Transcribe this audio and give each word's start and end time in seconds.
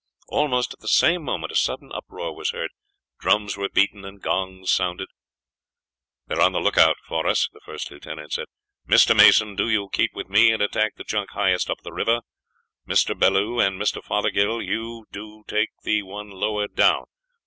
Almost 0.29 0.73
at 0.73 0.79
the 0.79 0.87
same 0.87 1.21
moment 1.23 1.51
a 1.51 1.55
sudden 1.55 1.91
uproar 1.93 2.35
was 2.35 2.49
heard 2.49 2.71
drums 3.19 3.55
were 3.55 3.69
beaten 3.69 4.03
and 4.03 4.19
gongs 4.19 4.71
sounded. 4.71 5.09
"They 6.25 6.33
are 6.33 6.41
on 6.41 6.53
the 6.53 6.59
lookout 6.59 6.95
for 7.07 7.27
us," 7.27 7.47
the 7.53 7.59
first 7.65 7.91
lieutenant 7.91 8.33
said. 8.33 8.47
"Mr. 8.89 9.15
Mason, 9.15 9.55
do 9.55 9.69
you 9.69 9.89
keep 9.93 10.15
with 10.15 10.27
me 10.27 10.51
and 10.51 10.63
attack 10.63 10.95
the 10.95 11.03
junk 11.03 11.29
highest 11.33 11.69
up 11.69 11.81
the 11.83 11.93
river; 11.93 12.21
Mr. 12.87 13.15
Bellew 13.15 13.59
and 13.59 13.79
Mr. 13.79 14.03
Fothergill, 14.03 14.57
do 14.61 15.05
you 15.11 15.45
take 15.47 15.69
the 15.83 16.01
one 16.01 16.31
lower 16.31 16.67
down. 16.67 17.03